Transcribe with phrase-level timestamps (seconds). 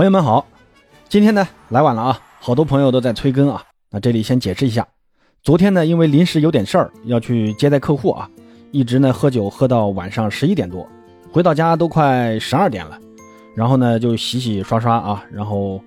[0.00, 0.46] 朋友们好，
[1.10, 3.62] 今天呢来晚了啊，好多朋友都在催更啊。
[3.90, 4.88] 那这里先解释一下，
[5.42, 8.26] 昨天呢因为临时有点事儿要去接待客户啊，
[8.70, 10.88] 一直呢喝酒喝到晚上十一点多，
[11.30, 12.98] 回到家都快十二点了，
[13.54, 15.78] 然后呢就洗洗刷刷啊，然后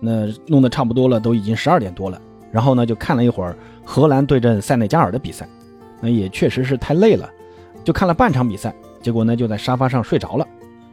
[0.00, 2.18] 那弄得差不多了，都已经十二点多了，
[2.50, 5.46] 然后呢就看了一会儿荷兰对阵塞内加尔的比赛，
[6.00, 7.28] 那也确实是太累了，
[7.84, 10.48] 就看了半场比赛，结果呢就在沙发上睡着了。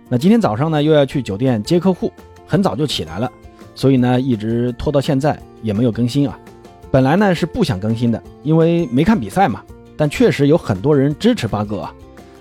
[0.09, 2.11] 那今天早上呢又要去酒店接客户。
[2.45, 3.31] 很早就起来了，
[3.73, 6.37] 所以呢一直拖到现在也没有更新啊。
[6.91, 9.61] 本来呢是不想更新的，因为没看比赛嘛。
[9.97, 11.93] 但确实有很多人支持八哥啊。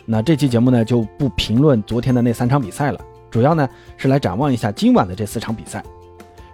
[0.04, 3.00] 那这期节目呢就不评论昨天的那三场比赛了，
[3.30, 5.82] 主要呢是来展望一下今晚的这四场比赛。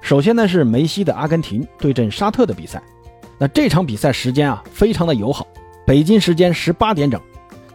[0.01, 2.83] 首先呢是梅西的阿根廷对阵沙特的比赛。
[3.39, 5.47] 那这场比赛时间啊非常的友好，
[5.87, 7.21] 北京时间十八点整。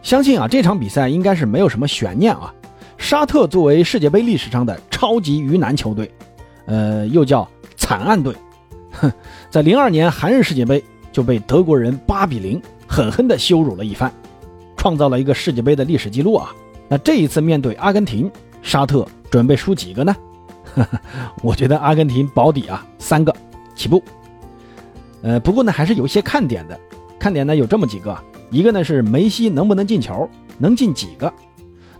[0.02, 2.54] 相信啊这场比赛应该是没有什么悬念啊。
[2.98, 6.10] 沙特作为世界杯历史上的超级鱼腩球队，
[6.66, 8.34] 呃，又叫惨案队，
[8.92, 9.12] 哼，
[9.50, 14.12] 在零二年韩日世界杯就被德国人八比零狠狠地羞辱了一番，
[14.76, 16.52] 创造了一个世界杯的历史记录啊。
[16.88, 18.30] 那这一次面对阿根廷，
[18.62, 20.14] 沙特准备输几个呢？
[21.42, 23.34] 我觉得阿根廷保底啊，三个
[23.74, 24.02] 起步。
[25.22, 26.78] 呃，不过呢，还是有一些看点的，
[27.18, 28.16] 看点呢有这么几个，
[28.50, 31.32] 一个呢是梅西能不能进球，能进几个。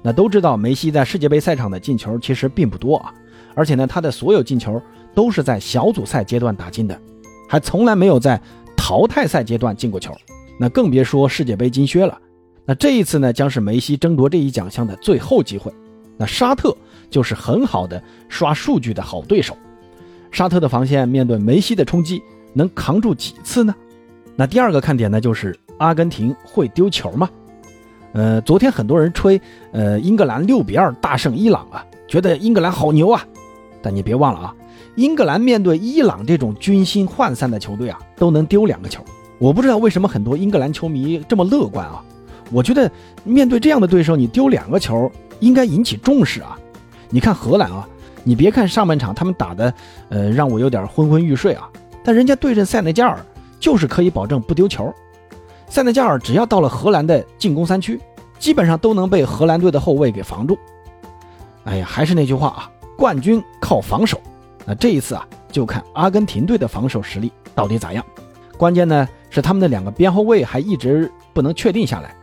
[0.02, 3.12] 那都知道，梅西在世界杯赛场的进球其实并不多啊，
[3.54, 4.80] 而且呢，他的所有进球
[5.14, 7.00] 都是在小组赛阶段打进的，
[7.48, 8.40] 还从来没有在
[8.76, 10.12] 淘汰赛阶段进过球。
[10.58, 12.18] 那更别说世界杯金靴了。
[12.64, 15.72] 那这一次呢，将是梅西争夺这一奖项的最后机会。
[16.16, 16.74] 那沙特
[17.10, 19.56] 就是很好的刷数据的好对手。
[20.32, 22.22] 沙特的防线面对梅西的冲击，
[22.54, 23.74] 能扛住几次呢？
[24.34, 27.28] 那第二个看点呢，就是阿根廷会丢球吗？
[28.16, 29.38] 呃，昨天很多人吹，
[29.72, 33.22] 呃，英格兰六比二大胜伊朗啊，觉得英格兰好牛啊。
[33.82, 34.54] 但你别忘了啊，
[34.94, 39.04] 英格兰面对伊朗这种军心涣散的球队啊，都能丢两个球。
[39.38, 42.02] 我不知道为什么很多英格兰球迷这么乐观啊。
[42.50, 42.90] 我觉得
[43.22, 46.58] 面对这样的对手，你丢两个球应该引起重视啊。
[47.10, 47.86] 你看荷兰啊，
[48.24, 49.74] 你别看上半场他们打的，
[50.08, 51.68] 呃，让我有点昏昏欲睡啊，
[52.02, 53.18] 但人家对阵塞内加尔
[53.60, 54.90] 就是可以保证不丢球。
[55.68, 58.00] 塞内加尔只要到了荷兰的进攻三区，
[58.38, 60.56] 基本上都能被荷兰队的后卫给防住。
[61.64, 64.20] 哎呀，还是那句话啊，冠军靠防守。
[64.64, 68.04] 那这一次啊，就看阿根廷队的防守实力到底咋样。
[68.56, 72.14] 关键呢是他们的两个边后卫还一直不能确定下来，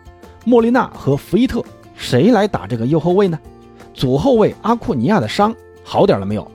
[0.45, 1.63] 莫利纳和福伊特
[1.95, 3.37] 谁来打这个右后卫呢？
[3.93, 6.49] 左后卫阿库尼亚的伤好点了没有？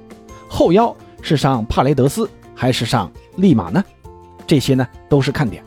[0.49, 3.85] 后腰是上帕雷德斯还是上利马呢？
[4.47, 5.63] 这些呢都是看点。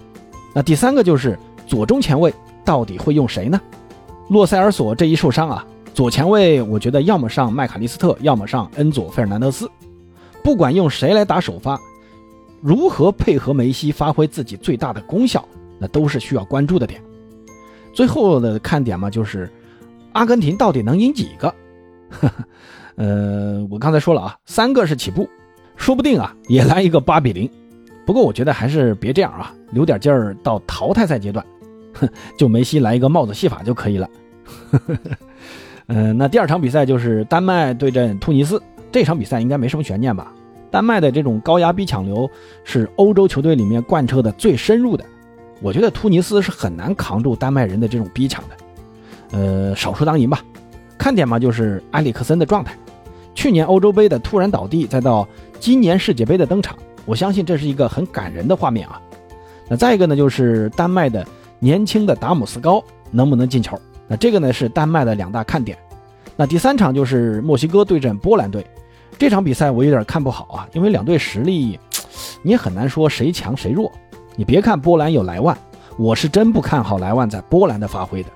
[0.53, 3.59] 那第三个就是左中前卫到底会用谁呢？
[4.29, 9.69] 洛塞尔索这一受伤啊，左前卫我觉得要么上麦卡利斯特，要么上恩佐费尔南德斯。
[10.43, 11.79] 不管用谁来打首发，
[12.61, 15.45] 如何配合梅西发挥自己最大的功效，
[15.77, 17.01] 那都是需要关注的点。
[17.93, 19.49] 最后的看点嘛，就是
[20.13, 21.53] 阿根廷到底能赢几个？
[22.95, 25.29] 呃，我刚才说了啊，三个是起步，
[25.75, 27.49] 说不定啊也来一个八比零。
[28.05, 31.45] 不过我觉得还是别这样啊，留点劲儿到淘汰赛阶段，
[31.93, 34.09] 哼， 就梅西来一个帽子戏法就可以了。
[35.87, 40.31] 嗯， 那第二场比赛就是丹麦对阵突尼斯，这场比赛应该没什么悬念吧？
[40.69, 42.29] 丹麦的这种高压逼抢流
[42.63, 45.03] 是欧洲球队里面贯彻的最深入的，
[45.61, 49.37] 我觉得突尼斯是很难扛住丹麦人的这种逼抢的。
[49.37, 50.41] 呃，少数当赢吧。
[50.97, 52.73] 看点嘛就是埃里克森的状态，
[53.33, 55.27] 去年欧洲杯的突然倒地，再到
[55.59, 56.77] 今年世界杯的登场。
[57.11, 59.01] 我相信这是一个很感人的画面啊。
[59.67, 61.27] 那再一个呢，就是丹麦的
[61.59, 63.77] 年轻的达姆斯高能不能进球？
[64.07, 65.77] 那这个呢是丹麦的两大看点。
[66.37, 68.65] 那第三场就是墨西哥对阵波兰队，
[69.17, 71.77] 这场比赛我有点看不好啊，因为两队实力
[72.41, 73.91] 你很难说谁强谁弱。
[74.37, 75.57] 你别看波兰有莱万，
[75.97, 78.29] 我是真不看好莱万在波兰的发挥的。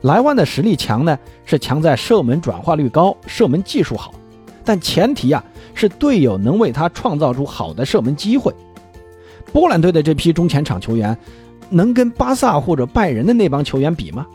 [0.00, 4.12] 莱万的实力强呢，是强在射门转化率高，射门技术好。
[4.64, 5.42] 但前提啊
[5.78, 8.52] 是队友能为他创造出好的射门机会。
[9.52, 11.16] 波兰队的这批中前场球员，
[11.70, 14.26] 能跟巴萨或者拜仁的那帮球员比吗？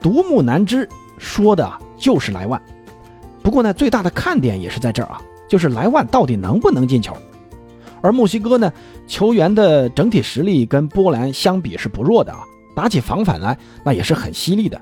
[0.00, 2.60] 独木难支，说的就是莱万。
[3.42, 7.16] 不过呢，最大的看点也是在这儿啊，就是莱万到底能不能进球。
[8.02, 8.72] 而墨西哥呢，
[9.06, 12.40] 球员的整体实力跟波兰相比是不弱的啊，
[12.76, 14.80] 打起防反来那也是很犀利的。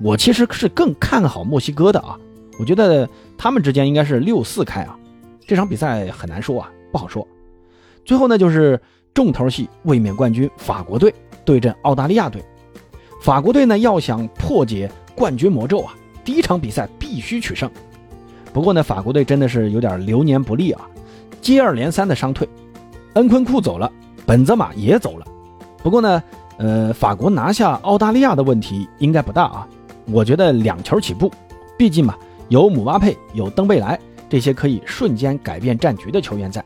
[0.00, 2.16] 我其实是更看好墨西哥的啊。
[2.60, 4.97] 我觉得他们之间应该是六四开啊，
[5.48, 7.26] 这场比赛很难说啊，不好说。
[8.04, 8.78] 最后呢，就是
[9.14, 11.12] 重头戏，卫冕冠军法国队
[11.42, 12.44] 对阵澳大利亚队。
[13.22, 17.70] 法国队呢要想破解冠军魔咒啊，第一场比赛必须取胜。
[18.52, 20.86] 不过呢，法国队真的是有点流年不利啊，
[21.40, 22.46] 接二连三的伤退，
[23.14, 23.90] 恩昆库走了，
[24.26, 25.26] 本泽马也走了。
[25.82, 26.22] 不过呢，
[26.58, 29.66] 呃，法国拿下澳大利亚的问题应该不大啊，
[30.10, 31.32] 我觉得两球起步，
[31.78, 32.14] 毕竟嘛，
[32.50, 33.98] 有姆巴佩，有登贝莱
[34.28, 36.64] 这些可以瞬间改变战局的球员在。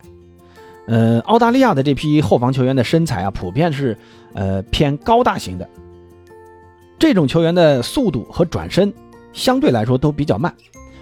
[0.86, 3.96] 呃，澳大利亚的这批后防球员的身材啊，普遍是
[4.34, 5.68] 呃偏高大型的，
[6.98, 8.92] 这种球员的速度和转身
[9.32, 10.52] 相对来说都比较慢。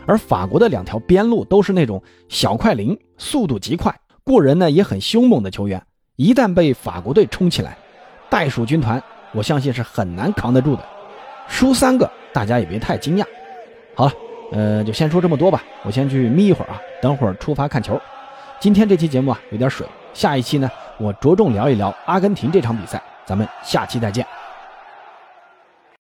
[0.07, 5.83] 而法国的两条边路都是那种小快灵，速度极快，过人呢也很凶猛的球员。
[6.17, 7.79] 一旦被法国队冲起来，
[8.29, 9.03] 袋鼠军团
[9.33, 10.85] 我相信是很难扛得住的。
[11.49, 13.25] 输三个，大家也别太惊讶。
[13.95, 14.13] 好了，
[14.53, 15.63] 呃，就先说这么多吧。
[15.83, 18.01] 我先去眯一会儿啊，等会儿出发看球。
[18.59, 23.03] 今天这期节目啊有点水，下一期呢我着重聊一聊阿根廷这场比赛。
[23.25, 24.27] 咱们下期再见。